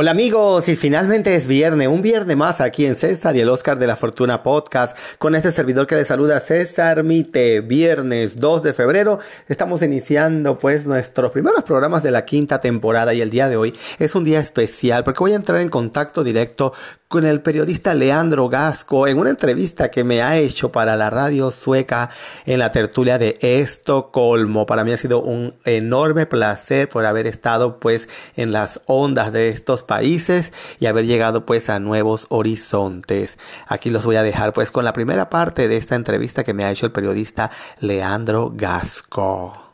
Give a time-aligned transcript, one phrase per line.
[0.00, 3.80] Hola amigos, y finalmente es viernes, un viernes más aquí en César y el Oscar
[3.80, 8.74] de la Fortuna Podcast, con este servidor que le saluda César Mite, viernes 2 de
[8.74, 13.56] febrero, estamos iniciando pues nuestros primeros programas de la quinta temporada y el día de
[13.56, 16.74] hoy es un día especial porque voy a entrar en contacto directo
[17.08, 21.50] con el periodista Leandro Gasco en una entrevista que me ha hecho para la radio
[21.50, 22.10] sueca
[22.44, 24.66] en la tertulia de Estocolmo.
[24.66, 29.48] Para mí ha sido un enorme placer por haber estado pues en las ondas de
[29.48, 33.38] estos países y haber llegado pues a nuevos horizontes.
[33.66, 36.64] Aquí los voy a dejar pues con la primera parte de esta entrevista que me
[36.64, 37.50] ha hecho el periodista
[37.80, 39.67] Leandro Gasco.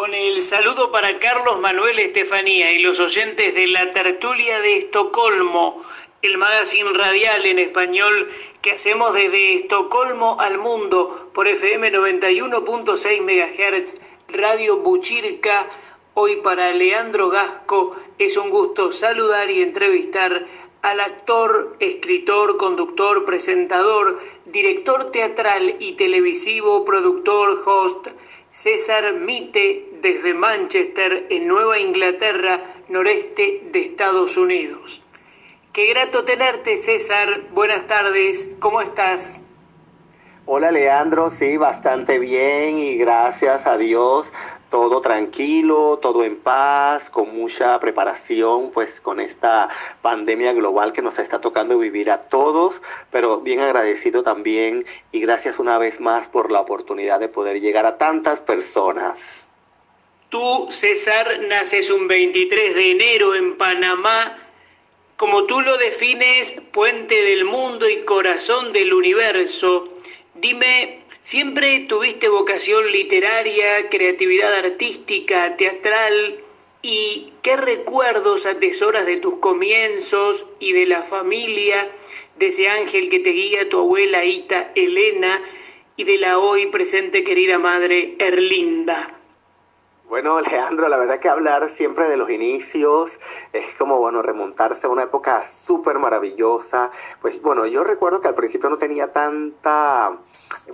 [0.00, 5.84] Con el saludo para Carlos Manuel Estefanía y los oyentes de la tertulia de Estocolmo,
[6.22, 8.30] el magazine radial en español
[8.62, 15.68] que hacemos desde Estocolmo al mundo por FM 91.6 MHz, Radio Buchirca.
[16.14, 20.46] Hoy para Leandro Gasco es un gusto saludar y entrevistar
[20.80, 28.08] al actor, escritor, conductor, presentador, director teatral y televisivo, productor, host,
[28.52, 35.02] César Mite desde Manchester, en Nueva Inglaterra, noreste de Estados Unidos.
[35.72, 37.42] Qué grato tenerte, César.
[37.52, 38.56] Buenas tardes.
[38.58, 39.40] ¿Cómo estás?
[40.46, 41.30] Hola, Leandro.
[41.30, 44.32] Sí, bastante bien y gracias a Dios
[44.70, 49.68] todo tranquilo, todo en paz, con mucha preparación, pues con esta
[50.00, 55.58] pandemia global que nos está tocando vivir a todos, pero bien agradecido también y gracias
[55.58, 59.48] una vez más por la oportunidad de poder llegar a tantas personas.
[60.28, 64.38] Tú, César, naces un 23 de enero en Panamá,
[65.16, 69.88] como tú lo defines, puente del mundo y corazón del universo.
[70.34, 70.99] Dime,
[71.30, 76.40] ¿Siempre tuviste vocación literaria, creatividad artística, teatral?
[76.82, 81.88] ¿Y qué recuerdos atesoras de tus comienzos y de la familia,
[82.36, 85.40] de ese ángel que te guía tu abuela Ita Elena
[85.96, 89.19] y de la hoy presente querida madre Erlinda?
[90.10, 93.12] Bueno, Leandro, la verdad que hablar siempre de los inicios
[93.52, 96.90] es como, bueno, remontarse a una época súper maravillosa.
[97.22, 100.18] Pues bueno, yo recuerdo que al principio no tenía tanta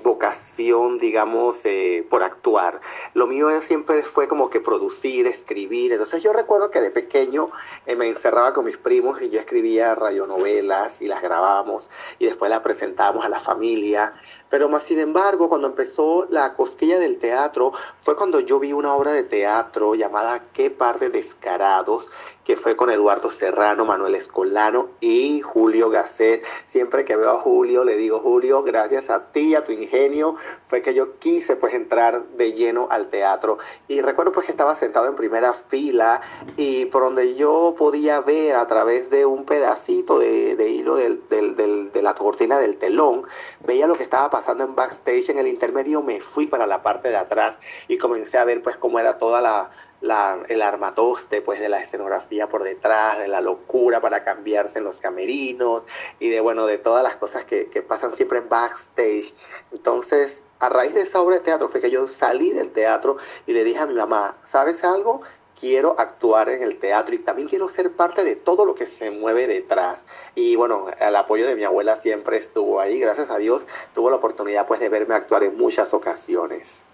[0.02, 2.80] vocación, digamos, eh, por actuar.
[3.12, 5.92] Lo mío siempre fue como que producir, escribir.
[5.92, 7.50] Entonces yo recuerdo que de pequeño
[7.84, 12.50] eh, me encerraba con mis primos y yo escribía radionovelas y las grabábamos y después
[12.50, 14.14] las presentábamos a la familia.
[14.48, 18.94] Pero más sin embargo, cuando empezó la cosquilla del teatro, fue cuando yo vi una
[18.94, 22.08] obra de teatro llamada Qué par de descarados,
[22.46, 26.44] que fue con Eduardo Serrano, Manuel Escolano y Julio Gasset.
[26.68, 30.36] Siempre que veo a Julio, le digo, Julio, gracias a ti, a tu ingenio,
[30.68, 33.58] fue que yo quise pues entrar de lleno al teatro.
[33.88, 36.20] Y recuerdo pues que estaba sentado en primera fila
[36.56, 42.14] y por donde yo podía ver a través de un pedacito de, hilo de la
[42.14, 43.24] cortina del telón,
[43.66, 47.08] veía lo que estaba pasando en backstage, en el intermedio me fui para la parte
[47.08, 47.58] de atrás
[47.88, 49.70] y comencé a ver pues cómo era toda la
[50.00, 54.84] la, el armatoste pues de la escenografía por detrás, de la locura para cambiarse en
[54.84, 55.84] los camerinos
[56.18, 59.34] y de bueno, de todas las cosas que, que pasan siempre en backstage.
[59.72, 63.52] Entonces, a raíz de esa obra de teatro fue que yo salí del teatro y
[63.52, 65.22] le dije a mi mamá, ¿sabes algo?
[65.58, 69.10] Quiero actuar en el teatro y también quiero ser parte de todo lo que se
[69.10, 70.04] mueve detrás.
[70.34, 74.16] Y bueno, el apoyo de mi abuela siempre estuvo ahí, gracias a Dios, tuvo la
[74.16, 76.84] oportunidad pues de verme actuar en muchas ocasiones.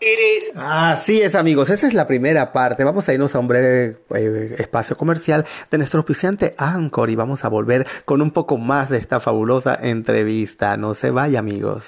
[0.00, 0.52] Eres...
[0.56, 1.70] Así es, amigos.
[1.70, 2.84] Esa es la primera parte.
[2.84, 7.44] Vamos a irnos a un breve eh, espacio comercial de nuestro auspiciante Anchor y vamos
[7.44, 10.76] a volver con un poco más de esta fabulosa entrevista.
[10.76, 11.84] No se vaya, amigos.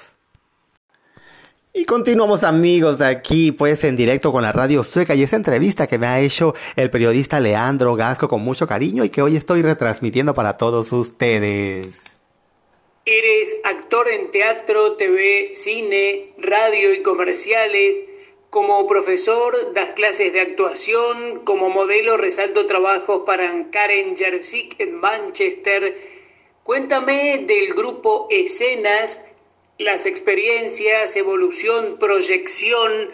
[1.73, 5.97] Y continuamos amigos aquí pues en directo con la radio sueca y esa entrevista que
[5.97, 10.33] me ha hecho el periodista Leandro Gasco con mucho cariño y que hoy estoy retransmitiendo
[10.33, 12.10] para todos ustedes.
[13.05, 18.07] Eres actor en teatro, TV, cine, radio y comerciales.
[18.51, 25.97] Como profesor das clases de actuación, como modelo resalto trabajos para Karen Jersik en Manchester.
[26.61, 29.25] Cuéntame del grupo Escenas,
[29.79, 33.09] las experiencias, evolución, proyección.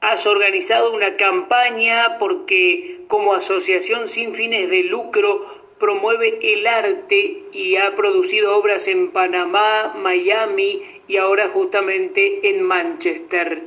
[0.00, 7.76] Has organizado una campaña porque como asociación sin fines de lucro promueve el arte y
[7.76, 13.62] ha producido obras en Panamá, Miami y ahora justamente en Manchester.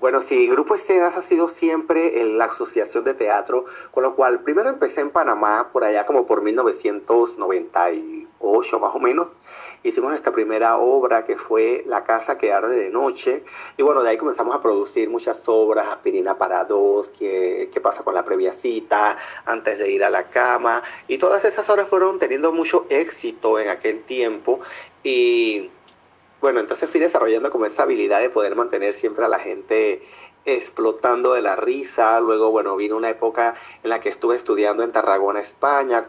[0.00, 4.70] Bueno, sí, Grupo Escenas ha sido siempre la asociación de teatro, con lo cual primero
[4.70, 6.40] empecé en Panamá, por allá como por
[8.40, 9.32] 1998 más o menos,
[9.82, 13.44] hicimos nuestra primera obra que fue La casa que arde de noche
[13.76, 18.02] y bueno, de ahí comenzamos a producir muchas obras, Aspirina para dos, qué, qué pasa
[18.02, 22.18] con la previa cita, antes de ir a la cama y todas esas obras fueron
[22.18, 24.60] teniendo mucho éxito en aquel tiempo
[25.02, 25.70] y
[26.40, 30.02] bueno, entonces fui desarrollando como esa habilidad de poder mantener siempre a la gente
[30.46, 32.18] explotando de la risa.
[32.20, 36.08] Luego, bueno, vino una época en la que estuve estudiando en Tarragona, España,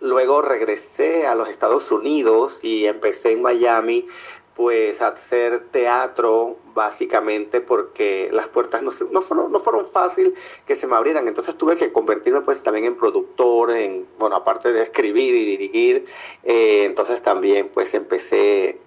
[0.00, 4.06] luego regresé a los Estados Unidos y empecé en Miami
[4.54, 10.34] pues a hacer teatro básicamente porque las puertas no, no, fueron, no fueron fácil
[10.66, 14.72] que se me abrieran, entonces tuve que convertirme pues también en productor, en, bueno, aparte
[14.72, 16.06] de escribir y dirigir,
[16.42, 18.78] eh, entonces también pues empecé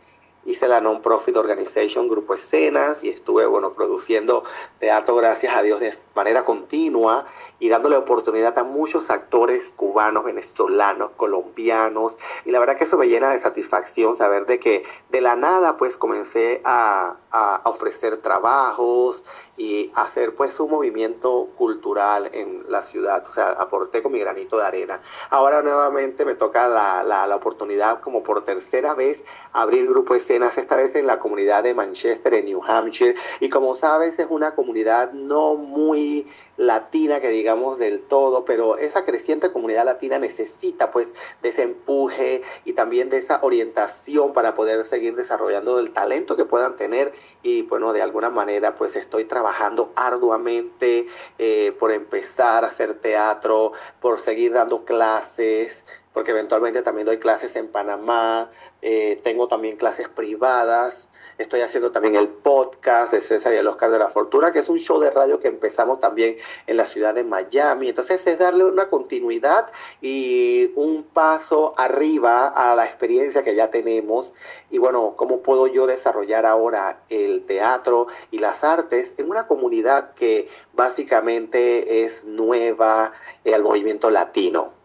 [0.45, 4.43] hice la Non-Profit Organization Grupo Escenas y estuve, bueno, produciendo
[4.79, 7.25] teatro, gracias a Dios, de manera continua
[7.59, 12.17] y dándole oportunidad a muchos actores cubanos, venezolanos, colombianos.
[12.43, 15.77] Y la verdad que eso me llena de satisfacción saber de que de la nada,
[15.77, 19.23] pues, comencé a, a ofrecer trabajos
[19.55, 23.25] y hacer, pues, un movimiento cultural en la ciudad.
[23.29, 24.99] O sea, aporté con mi granito de arena.
[25.29, 29.23] Ahora nuevamente me toca la, la, la oportunidad, como por tercera vez,
[29.53, 33.15] abrir Grupo Escenas esta vez en la comunidad de Manchester, en New Hampshire.
[33.39, 36.27] Y como sabes, es una comunidad no muy
[36.57, 41.07] latina, que digamos del todo, pero esa creciente comunidad latina necesita pues
[41.41, 46.45] de ese empuje y también de esa orientación para poder seguir desarrollando el talento que
[46.45, 51.07] puedan tener y bueno, de alguna manera pues estoy trabajando arduamente
[51.39, 55.83] eh, por empezar a hacer teatro, por seguir dando clases,
[56.13, 58.49] porque eventualmente también doy clases en Panamá,
[58.81, 61.07] eh, tengo también clases privadas,
[61.37, 64.69] estoy haciendo también el podcast de César y el Oscar de la Fortuna, que es
[64.69, 66.37] un show de radio que empezamos también
[66.67, 67.89] en la ciudad de Miami.
[67.89, 69.71] Entonces es darle una continuidad
[70.01, 74.33] y un paso arriba a la experiencia que ya tenemos.
[74.69, 80.13] Y bueno, ¿cómo puedo yo desarrollar ahora el teatro y las artes en una comunidad
[80.13, 83.13] que básicamente es nueva
[83.45, 84.82] al movimiento latino?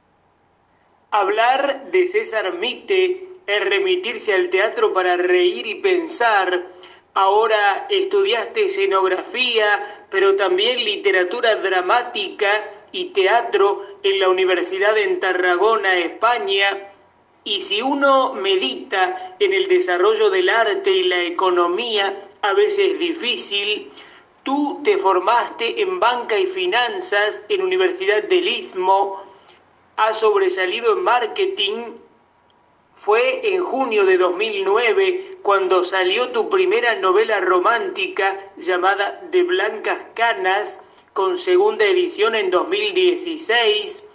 [1.10, 6.66] Hablar de César Mite es remitirse al teatro para reír y pensar.
[7.14, 16.90] Ahora estudiaste escenografía, pero también literatura dramática y teatro en la Universidad en Tarragona, España.
[17.42, 23.90] Y si uno medita en el desarrollo del arte y la economía, a veces difícil,
[24.42, 29.27] tú te formaste en banca y finanzas en Universidad del Istmo,
[29.98, 31.96] ha sobresalido en marketing
[32.94, 40.80] fue en junio de 2009 cuando salió tu primera novela romántica llamada De Blancas Canas,
[41.12, 44.08] con segunda edición en 2016,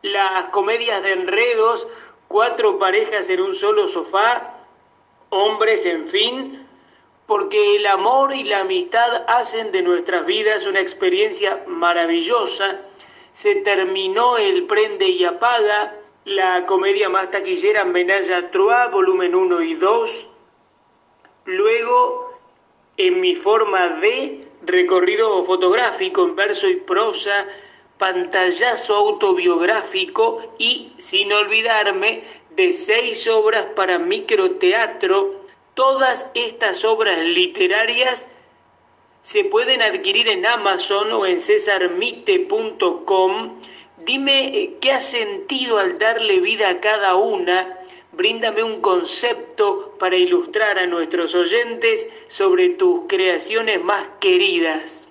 [0.00, 1.86] las comedias de enredos,
[2.28, 4.54] cuatro parejas en un solo sofá,
[5.28, 6.66] hombres en fin,
[7.26, 12.80] porque el amor y la amistad hacen de nuestras vidas una experiencia maravillosa
[13.36, 15.94] se terminó el Prende y Apaga,
[16.24, 20.28] la comedia más taquillera Menaya Trois, volumen 1 y 2.
[21.44, 22.32] Luego,
[22.96, 27.46] en mi forma de recorrido fotográfico en verso y prosa,
[27.98, 35.42] pantallazo autobiográfico y, sin olvidarme, de seis obras para microteatro.
[35.74, 38.30] Todas estas obras literarias
[39.26, 43.58] se pueden adquirir en Amazon o en cesarmite.com.
[44.04, 47.76] Dime eh, qué has sentido al darle vida a cada una.
[48.12, 55.08] Bríndame un concepto para ilustrar a nuestros oyentes sobre tus creaciones más queridas.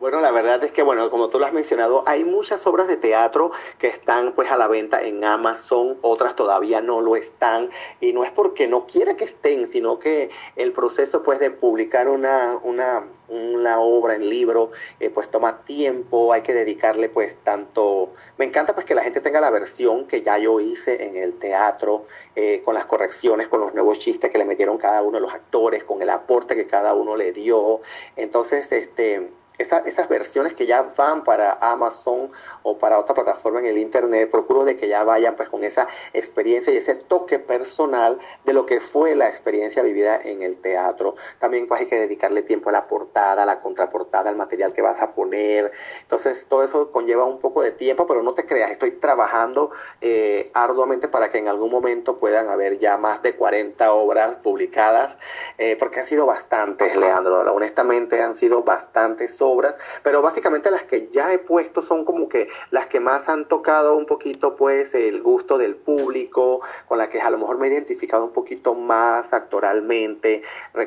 [0.00, 2.96] Bueno, la verdad es que, bueno, como tú lo has mencionado, hay muchas obras de
[2.96, 7.68] teatro que están pues a la venta en Amazon, otras todavía no lo están,
[8.00, 12.08] y no es porque no quiera que estén, sino que el proceso pues de publicar
[12.08, 18.14] una, una, una obra en libro, eh, pues toma tiempo, hay que dedicarle pues tanto,
[18.38, 21.38] me encanta pues que la gente tenga la versión que ya yo hice en el
[21.38, 22.04] teatro,
[22.36, 25.34] eh, con las correcciones, con los nuevos chistes que le metieron cada uno de los
[25.34, 27.82] actores, con el aporte que cada uno le dio,
[28.16, 32.30] entonces, este esas versiones que ya van para Amazon
[32.62, 35.86] o para otra plataforma en el Internet, procuro de que ya vayan pues con esa
[36.12, 41.14] experiencia y ese toque personal de lo que fue la experiencia vivida en el teatro.
[41.38, 44.82] También pues hay que dedicarle tiempo a la portada, a la contraportada, al material que
[44.82, 45.72] vas a poner.
[46.02, 50.50] Entonces todo eso conlleva un poco de tiempo, pero no te creas, estoy trabajando eh,
[50.54, 55.16] arduamente para que en algún momento puedan haber ya más de 40 obras publicadas,
[55.58, 57.40] eh, porque han sido bastantes, Leandro.
[57.52, 62.28] Honestamente han sido bastantes obras obras, pero básicamente las que ya he puesto son como
[62.28, 67.08] que las que más han tocado un poquito pues el gusto del público, con las
[67.08, 70.42] que a lo mejor me he identificado un poquito más actoralmente.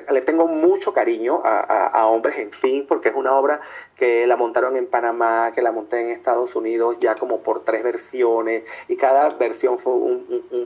[0.10, 3.62] Le tengo mucho cariño a, a Hombres en Fin porque es una obra
[3.96, 7.84] que la montaron en Panamá, que la monté en Estados Unidos ya como por tres
[7.84, 9.94] versiones y cada versión fue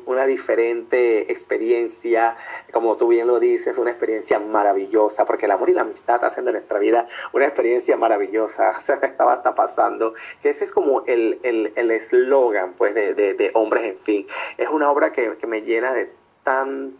[0.07, 2.35] una diferente experiencia,
[2.73, 6.45] como tú bien lo dices, una experiencia maravillosa, porque el amor y la amistad hacen
[6.45, 11.03] de nuestra vida una experiencia maravillosa, o sea, estaba hasta pasando, que ese es como
[11.05, 14.27] el eslogan el, pues de, de, Hombres en Fin,
[14.57, 16.11] es una obra que, que me llena de
[16.43, 16.97] tan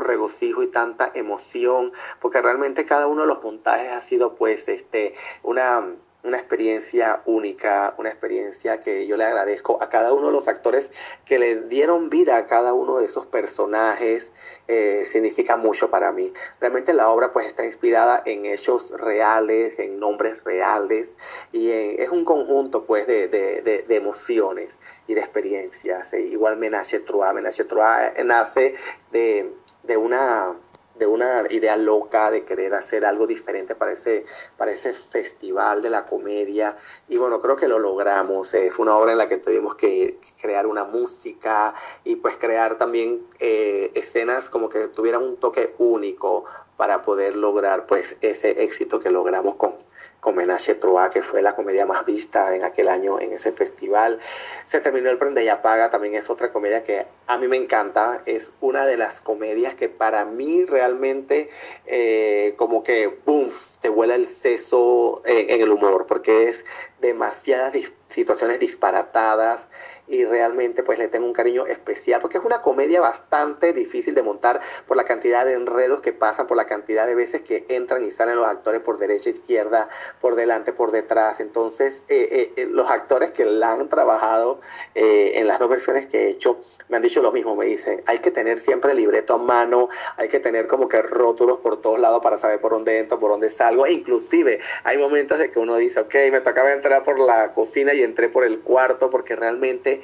[0.00, 5.14] regocijo y tanta emoción, porque realmente cada uno de los montajes ha sido pues este
[5.42, 5.86] una
[6.22, 10.90] una experiencia única, una experiencia que yo le agradezco a cada uno de los actores
[11.24, 14.30] que le dieron vida a cada uno de esos personajes,
[14.68, 16.32] eh, significa mucho para mí.
[16.60, 21.12] Realmente la obra pues está inspirada en hechos reales, en nombres reales
[21.52, 26.12] y es un conjunto pues de, de, de, emociones y de experiencias.
[26.12, 28.74] E igual Menashe Trois, Menashe Trois nace
[29.12, 29.50] de
[29.82, 30.54] de una
[31.00, 34.26] de una idea loca de querer hacer algo diferente para ese,
[34.56, 36.76] para ese festival de la comedia.
[37.08, 38.52] Y bueno, creo que lo logramos.
[38.54, 42.76] Eh, fue una obra en la que tuvimos que crear una música y pues crear
[42.76, 46.44] también eh, escenas como que tuvieran un toque único
[46.80, 49.74] para poder lograr pues ese éxito que logramos con,
[50.18, 54.18] con Trois, que fue la comedia más vista en aquel año en ese festival.
[54.64, 58.22] Se terminó el Prende y Apaga, también es otra comedia que a mí me encanta.
[58.24, 61.50] Es una de las comedias que para mí realmente
[61.84, 63.50] eh, como que, boom,
[63.82, 66.64] te vuela el seso en el humor, porque es
[66.98, 67.74] demasiadas
[68.08, 69.66] situaciones disparatadas
[70.10, 74.22] y realmente pues le tengo un cariño especial porque es una comedia bastante difícil de
[74.22, 78.04] montar por la cantidad de enredos que pasan, por la cantidad de veces que entran
[78.04, 79.88] y salen los actores por derecha, izquierda,
[80.20, 81.38] por delante, por detrás.
[81.40, 84.60] Entonces eh, eh, eh, los actores que la han trabajado
[84.94, 88.18] en las dos versiones que he hecho me han dicho lo mismo, me dicen, hay
[88.18, 92.00] que tener siempre el libreto a mano, hay que tener como que rótulos por todos
[92.00, 95.58] lados para saber por dónde entro, por dónde salgo, e inclusive hay momentos de que
[95.58, 99.36] uno dice, ok, me tocaba entrar por la cocina y entré por el cuarto porque
[99.36, 99.99] realmente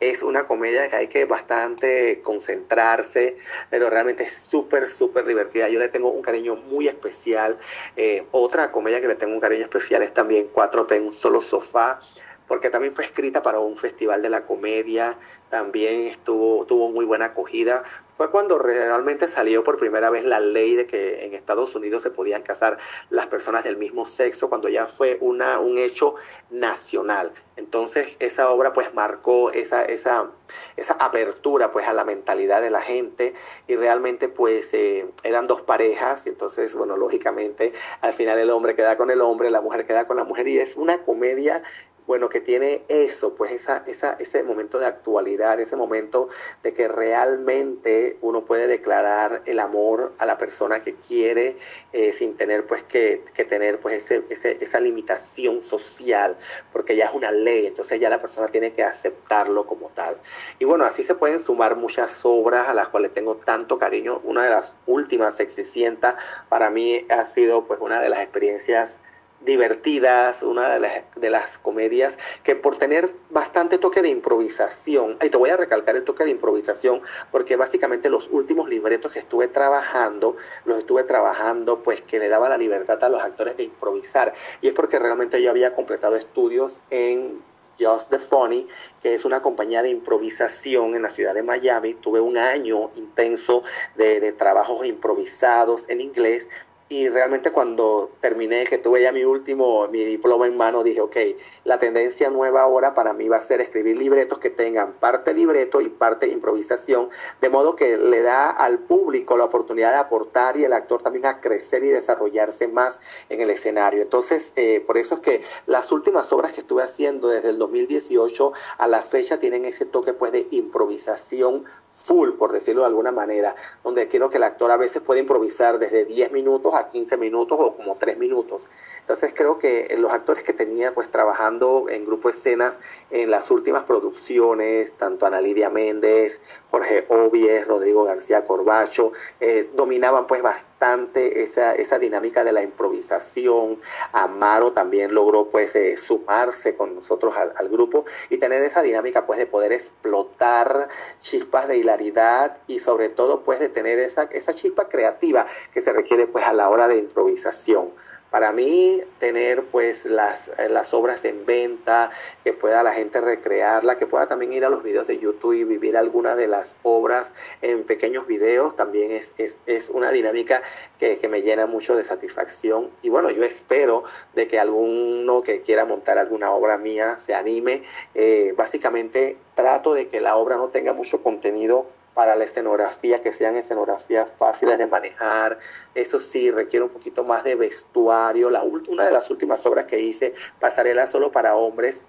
[0.00, 3.36] es una comedia que hay que bastante concentrarse,
[3.70, 5.68] pero realmente es súper, súper divertida.
[5.68, 7.58] Yo le tengo un cariño muy especial.
[7.96, 11.40] Eh, otra comedia que le tengo un cariño especial es también Cuatro en un solo
[11.40, 12.00] sofá,
[12.48, 15.16] porque también fue escrita para un festival de la comedia,
[15.50, 17.84] también estuvo, tuvo muy buena acogida
[18.18, 22.10] fue cuando realmente salió por primera vez la ley de que en Estados Unidos se
[22.10, 22.76] podían casar
[23.10, 26.16] las personas del mismo sexo, cuando ya fue una, un hecho
[26.50, 27.32] nacional.
[27.54, 30.32] Entonces esa obra pues marcó esa, esa,
[30.76, 33.34] esa apertura pues a la mentalidad de la gente
[33.68, 38.74] y realmente pues eh, eran dos parejas y entonces bueno lógicamente al final el hombre
[38.74, 41.62] queda con el hombre, la mujer queda con la mujer y es una comedia
[42.08, 46.30] bueno, que tiene eso, pues esa, esa, ese momento de actualidad, ese momento
[46.62, 51.58] de que realmente uno puede declarar el amor a la persona que quiere
[51.92, 56.38] eh, sin tener pues que, que tener pues ese, ese, esa limitación social,
[56.72, 60.16] porque ya es una ley, entonces ya la persona tiene que aceptarlo como tal.
[60.58, 64.22] Y bueno, así se pueden sumar muchas obras a las cuales tengo tanto cariño.
[64.24, 66.16] Una de las últimas, Sexicienta,
[66.48, 68.98] para mí ha sido pues una de las experiencias
[69.40, 75.30] divertidas, una de las, de las comedias que por tener bastante toque de improvisación, y
[75.30, 79.48] te voy a recalcar el toque de improvisación porque básicamente los últimos libretos que estuve
[79.48, 84.32] trabajando, los estuve trabajando pues que le daba la libertad a los actores de improvisar
[84.60, 87.42] y es porque realmente yo había completado estudios en
[87.78, 88.66] Just the Funny,
[89.02, 91.94] que es una compañía de improvisación en la ciudad de Miami.
[91.94, 93.62] Tuve un año intenso
[93.94, 96.48] de, de trabajos improvisados en inglés
[96.90, 101.16] y realmente cuando terminé, que tuve ya mi último, mi diploma en mano, dije, ok,
[101.64, 105.82] la tendencia nueva ahora para mí va a ser escribir libretos que tengan parte libreto
[105.82, 107.10] y parte improvisación,
[107.42, 111.26] de modo que le da al público la oportunidad de aportar y el actor también
[111.26, 114.00] a crecer y desarrollarse más en el escenario.
[114.00, 118.52] Entonces, eh, por eso es que las últimas obras que estuve haciendo desde el 2018
[118.78, 121.66] a la fecha tienen ese toque pues de improvisación
[122.04, 125.78] full, por decirlo de alguna manera, donde quiero que el actor a veces puede improvisar
[125.78, 128.66] desde 10 minutos a 15 minutos o como 3 minutos.
[129.00, 132.78] Entonces creo que los actores que tenía pues trabajando en grupo escenas
[133.10, 136.40] en las últimas producciones, tanto Ana Lidia Méndez,
[136.70, 140.77] Jorge Obies, Rodrigo García Corbacho, eh, dominaban pues bastante
[141.14, 143.80] esa, esa dinámica de la improvisación.
[144.12, 149.26] Amaro también logró pues eh, sumarse con nosotros al, al, grupo y tener esa dinámica
[149.26, 150.88] pues de poder explotar
[151.20, 155.92] chispas de hilaridad y sobre todo pues de tener esa, esa chispa creativa que se
[155.92, 157.90] requiere pues a la hora de improvisación.
[158.30, 162.10] Para mí tener pues las, eh, las obras en venta,
[162.44, 165.64] que pueda la gente recrearla, que pueda también ir a los videos de YouTube y
[165.64, 167.30] vivir alguna de las obras
[167.62, 170.62] en pequeños videos, también es, es, es una dinámica
[170.98, 172.90] que, que, me llena mucho de satisfacción.
[173.02, 174.04] Y bueno, yo espero
[174.34, 177.82] de que alguno que quiera montar alguna obra mía se anime.
[178.14, 181.86] Eh, básicamente trato de que la obra no tenga mucho contenido
[182.18, 185.56] para la escenografía, que sean escenografías fáciles de manejar.
[185.94, 188.50] Eso sí, requiere un poquito más de vestuario.
[188.50, 192.02] La, una de las últimas obras que hice, Pasarela solo para hombres,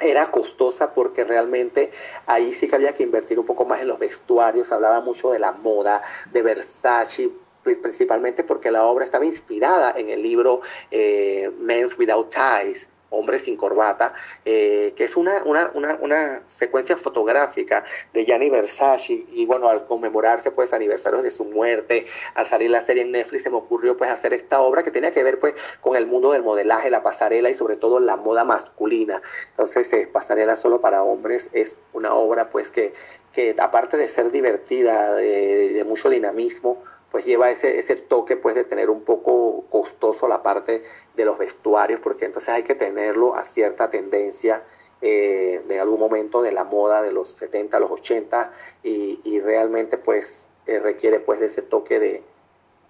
[0.00, 1.92] era costosa porque realmente
[2.26, 5.38] ahí sí que había que invertir un poco más en los vestuarios, hablaba mucho de
[5.38, 6.02] la moda,
[6.32, 7.30] de Versace,
[7.62, 13.56] principalmente porque la obra estaba inspirada en el libro eh, Men's Without Ties Hombre sin
[13.56, 14.14] corbata,
[14.44, 19.86] eh, que es una, una, una, una, secuencia fotográfica de Gianni Versace y bueno, al
[19.86, 23.96] conmemorarse pues aniversarios de su muerte, al salir la serie en Netflix se me ocurrió
[23.96, 27.02] pues hacer esta obra que tenía que ver pues con el mundo del modelaje, la
[27.02, 29.20] pasarela y sobre todo la moda masculina.
[29.50, 32.94] Entonces, eh, Pasarela solo para hombres es una obra pues que,
[33.32, 38.54] que aparte de ser divertida, de, de mucho dinamismo, pues lleva ese, ese toque pues
[38.54, 40.82] de tener un poco costoso la parte
[41.14, 44.64] de los vestuarios, porque entonces hay que tenerlo a cierta tendencia
[45.02, 48.52] eh, de algún momento de la moda de los 70, los 80
[48.82, 52.22] y, y realmente pues eh, requiere pues de ese toque de,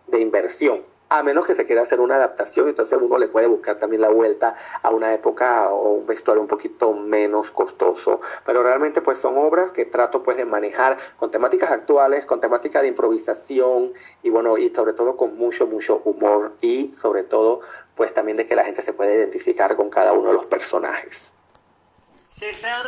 [0.07, 3.79] de inversión a menos que se quiera hacer una adaptación, entonces uno le puede buscar
[3.79, 8.23] también la vuelta a una época o un vestuario un poquito menos costoso.
[8.47, 12.81] Pero realmente pues son obras que trato pues de manejar con temáticas actuales, con temática
[12.81, 13.93] de improvisación
[14.23, 17.61] y bueno, y sobre todo con mucho, mucho humor y sobre todo
[17.95, 21.35] pues también de que la gente se puede identificar con cada uno de los personajes.